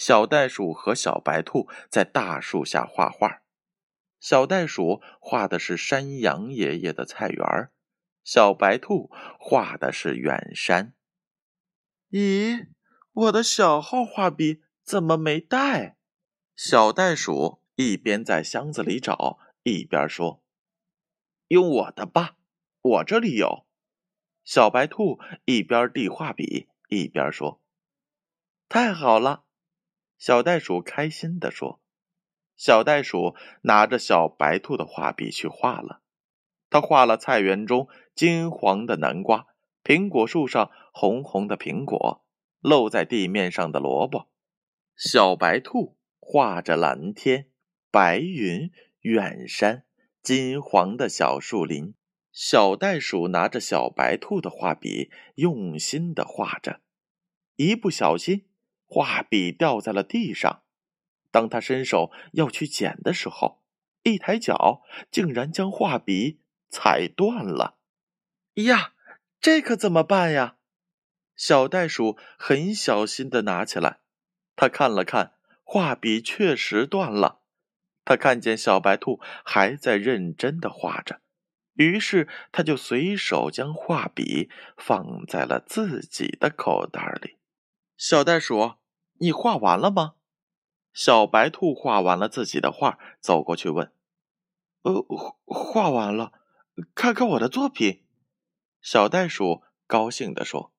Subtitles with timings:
[0.00, 3.42] 小袋鼠和小白兔在大树下画画。
[4.18, 7.70] 小袋鼠画的是山羊爷爷的菜园儿，
[8.24, 10.94] 小白兔画的是远山。
[12.08, 12.68] 咦，
[13.12, 15.98] 我的小号画笔怎么没带？
[16.56, 20.42] 小袋鼠一边在箱子里找，一边说
[21.48, 22.38] ：“用我的吧，
[22.80, 23.66] 我这里有。”
[24.44, 27.60] 小白兔一边递画笔，一边说。
[28.70, 29.44] 太好了，
[30.20, 31.80] 小袋鼠开心地说
[32.54, 36.02] ：“小袋鼠拿着小白兔的画笔去画了。
[36.68, 39.46] 他画了菜园中金黄的南瓜，
[39.82, 42.22] 苹果树上红红的苹果，
[42.60, 44.28] 露在地面上的萝卜。
[44.94, 47.48] 小白兔画着蓝天、
[47.90, 49.86] 白云、远山、
[50.22, 51.94] 金黄的小树林。
[52.30, 56.82] 小袋鼠拿着小白兔的画笔，用心地画着，
[57.56, 58.44] 一不小心。”
[58.92, 60.64] 画笔掉在了地上，
[61.30, 63.62] 当他伸手要去捡的时候，
[64.02, 67.78] 一抬脚竟然将画笔踩断了。
[68.54, 68.94] 呀，
[69.40, 70.56] 这可怎么办呀？
[71.36, 74.00] 小袋鼠很小心的拿起来，
[74.56, 77.42] 他看了看，画笔确实断了。
[78.04, 81.20] 他看见小白兔还在认真的画着，
[81.74, 87.36] 于是他就随手将画笔放在了自己的口袋里。
[87.96, 88.79] 小袋鼠。
[89.22, 90.14] 你画完了吗？
[90.94, 93.92] 小白兔画完了自己的画，走过去问
[94.80, 95.04] ：“呃，
[95.44, 96.32] 画完了，
[96.94, 98.02] 看看我的作品。”
[98.80, 100.72] 小袋鼠高兴地说：“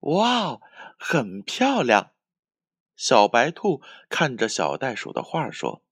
[0.00, 0.60] 哇，
[0.98, 2.10] 很漂亮！”
[2.94, 3.80] 小白兔
[4.10, 5.82] 看着小袋鼠的画说：“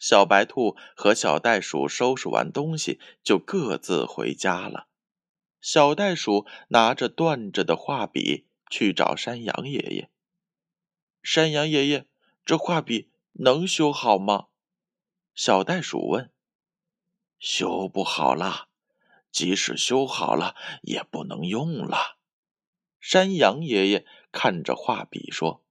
[0.00, 4.86] 小白兔和小袋鼠收拾完东西，就各自回家了。
[5.60, 10.10] 小袋鼠拿着断着的画笔去找山羊爷爷。”
[11.22, 12.06] 山羊爷爷，
[12.44, 14.46] 这画笔能修好吗？
[15.34, 16.32] 小袋鼠问。
[17.38, 18.68] 修不好啦，
[19.30, 22.18] 即使修好了，也不能用了。
[22.98, 25.62] 山羊爷爷看着画笔说。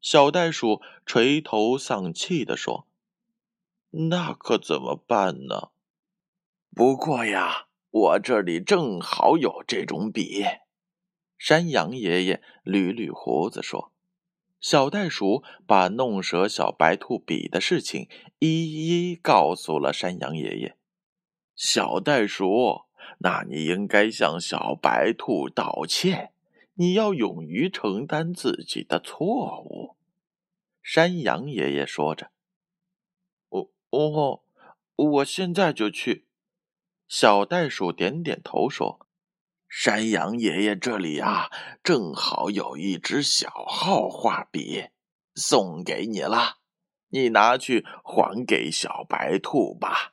[0.00, 2.88] 小袋鼠垂头丧气地说
[4.10, 5.70] ：“那可怎么办呢？
[6.74, 10.44] 不过呀，我这里正好有这种笔。”
[11.38, 13.91] 山羊爷爷捋捋胡子说。
[14.62, 18.08] 小袋鼠把弄折小白兔笔的事情
[18.38, 20.78] 一一告诉了山羊爷爷。
[21.56, 22.82] 小袋鼠，
[23.18, 26.32] 那你应该向小白兔道歉，
[26.74, 29.96] 你要勇于承担自己的错误。
[30.80, 32.30] 山羊爷爷说着。
[33.48, 34.42] 哦哦，
[34.94, 36.28] 我现在就去。
[37.08, 39.08] 小袋鼠点点头说。
[39.74, 41.50] 山羊爷爷这里啊，
[41.82, 44.90] 正好有一支小号画笔，
[45.34, 46.58] 送给你了，
[47.08, 50.12] 你拿去还给小白兔吧。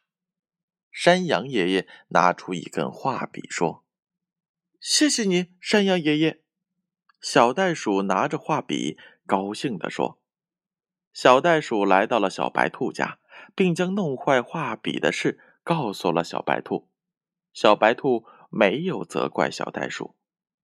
[0.89, 3.83] 山羊爷爷拿出一根画笔说
[4.79, 6.41] ：“谢谢你，山羊爷爷。”
[7.19, 10.21] 小袋鼠拿着画笔，高兴地说
[11.11, 13.19] ：“小袋鼠来到了小白兔家，
[13.53, 16.87] 并将弄坏画笔的事告诉了小白兔。
[17.51, 20.15] 小白兔。”没有责怪小袋鼠，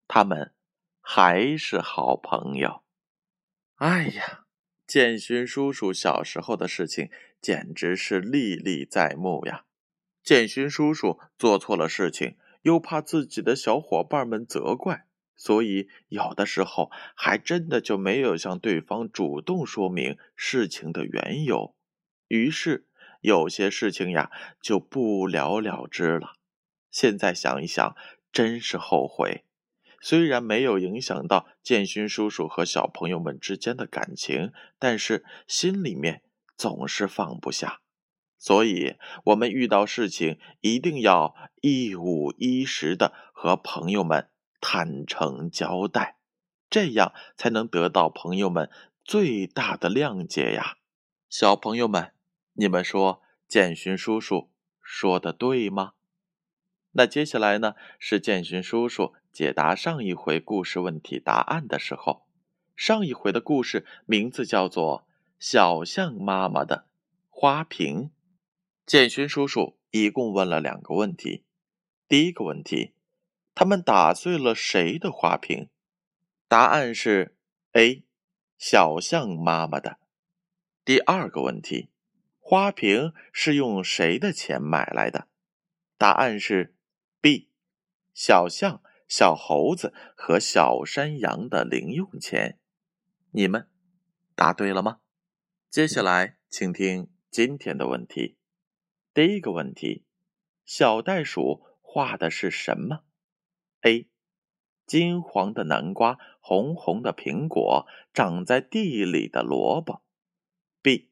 [0.07, 0.53] 他们
[0.99, 2.83] 还是好朋友。
[3.75, 4.45] 哎呀，
[4.87, 7.09] 建勋叔叔小时候的事情
[7.41, 9.65] 简直是历历在目呀！
[10.23, 15.05] 建勋叔叔做错了事情，又怕自己的小伙伴们责怪，
[15.35, 21.75] 所以有的时候还真的就没有向对方主动说明事情的缘由，
[22.27, 22.87] 于是
[23.21, 26.34] 有些事情呀就不了了之了。
[26.95, 27.93] 现在想一想，
[28.31, 29.43] 真是后悔。
[29.99, 36.23] 虽然没有影响到建勋叔叔和小朋友们之间的感情，但是心里面
[36.55, 37.81] 总是放不下。
[38.37, 38.95] 所以，
[39.25, 44.29] 我们遇到事情一定要一五一十的和朋友们
[44.61, 46.15] 坦诚交代，
[46.69, 48.71] 这样才能得到朋友们
[49.03, 50.77] 最大的谅解呀。
[51.27, 52.13] 小朋友们，
[52.53, 54.49] 你们说建勋叔叔
[54.81, 55.94] 说的对吗？
[56.97, 62.25] 那接下来呢，是建勋叔叔解答上一回故事问题答案的时候。
[62.77, 65.05] 上一回的故事名字叫做
[65.37, 66.87] 《小象妈妈的
[67.29, 68.11] 花瓶。
[68.85, 71.43] 建勋叔叔一共问了两个问题。
[72.07, 72.93] 第一个问题，
[73.53, 75.67] 他们打碎了谁的花瓶？
[76.47, 77.35] 答案是
[77.73, 78.03] A，
[78.57, 79.97] 小象妈妈的。
[80.85, 81.89] 第二个问题，
[82.39, 85.27] 花瓶是用谁的钱买来的？
[85.97, 86.74] 答案是
[88.15, 92.59] 小象、小猴子和小山羊的零用钱。
[93.31, 93.69] 你们
[94.35, 95.01] 答对了吗？
[95.69, 98.37] 接下来，请听今天的问题。
[99.13, 100.05] 第一个问题，
[100.63, 103.03] 小袋鼠画的是什么
[103.81, 104.07] ？A，
[104.85, 110.01] 金黄的南瓜，红红的苹果，长在地里的萝卜。
[110.81, 111.11] B，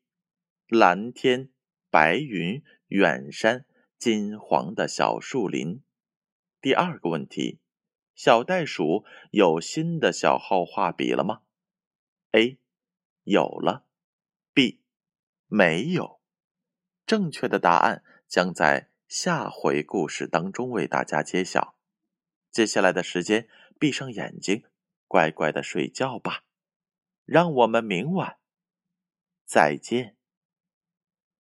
[0.68, 1.50] 蓝天
[1.90, 3.66] 白云，远山，
[3.98, 5.84] 金黄的小树林。
[6.64, 7.60] 第二个问题，
[8.16, 11.42] 小袋鼠有新的小号画笔了吗
[12.32, 12.58] ？A
[13.24, 13.86] 有了
[14.54, 14.80] ，B
[15.48, 16.22] 没有。
[17.06, 21.76] 正确的答案将在下回故事当中为大家揭晓。
[22.50, 24.64] 接下来的时间，闭上眼睛，
[25.10, 26.46] 乖乖的睡觉吧。
[27.26, 28.38] 让我们明晚
[29.44, 30.16] 再见。